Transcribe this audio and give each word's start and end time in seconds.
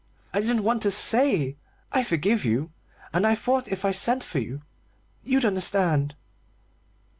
I 0.33 0.39
didn't 0.39 0.63
want 0.63 0.81
to 0.81 0.89
say 0.89 1.57
'I 1.91 2.03
forgive 2.05 2.43
you,' 2.43 2.71
and 3.13 3.23
I 3.27 3.35
thought 3.35 3.67
if 3.67 3.85
I 3.85 3.91
sent 3.91 4.23
for 4.23 4.39
you 4.39 4.63
you'd 5.21 5.45
understand." 5.45 6.15